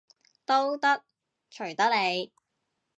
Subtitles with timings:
[0.47, 1.03] 都得，
[1.51, 2.33] 隨得你